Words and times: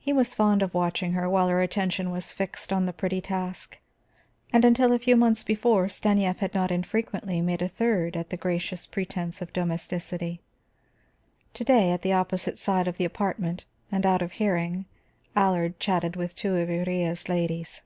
He 0.00 0.12
was 0.12 0.34
fond 0.34 0.60
of 0.60 0.74
watching 0.74 1.12
her 1.12 1.30
while 1.30 1.46
her 1.46 1.62
attention 1.62 2.10
was 2.10 2.32
fixed 2.32 2.72
on 2.72 2.84
the 2.84 2.92
pretty 2.92 3.20
task; 3.20 3.78
and 4.52 4.64
until 4.64 4.90
a 4.90 4.98
few 4.98 5.14
months 5.14 5.44
before 5.44 5.88
Stanief 5.88 6.38
had 6.38 6.52
not 6.52 6.72
infrequently 6.72 7.40
made 7.40 7.62
a 7.62 7.68
third 7.68 8.16
at 8.16 8.30
the 8.30 8.36
gracious 8.36 8.88
pretense 8.88 9.40
of 9.40 9.52
domesticity. 9.52 10.40
To 11.54 11.62
day, 11.62 11.92
at 11.92 12.02
the 12.02 12.12
opposite 12.12 12.58
side 12.58 12.88
of 12.88 12.96
the 12.96 13.04
apartment 13.04 13.64
and 13.92 14.04
out 14.04 14.20
of 14.20 14.32
hearing, 14.32 14.84
Allard 15.36 15.78
chatted 15.78 16.16
with 16.16 16.34
two 16.34 16.56
of 16.56 16.68
Iría's 16.68 17.28
ladies. 17.28 17.82